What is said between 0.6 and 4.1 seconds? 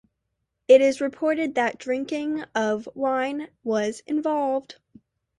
It is reported that drinking of wine was